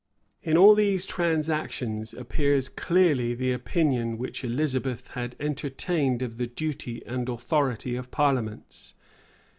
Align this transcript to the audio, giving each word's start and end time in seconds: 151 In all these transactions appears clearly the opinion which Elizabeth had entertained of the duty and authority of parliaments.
151 0.41 0.51
In 0.51 0.57
all 0.57 0.73
these 0.73 1.05
transactions 1.05 2.11
appears 2.15 2.69
clearly 2.69 3.35
the 3.35 3.51
opinion 3.51 4.17
which 4.17 4.43
Elizabeth 4.43 5.09
had 5.09 5.35
entertained 5.39 6.23
of 6.23 6.37
the 6.37 6.47
duty 6.47 7.03
and 7.05 7.29
authority 7.29 7.95
of 7.95 8.09
parliaments. 8.09 8.95